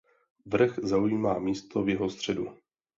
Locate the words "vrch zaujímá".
0.45-1.39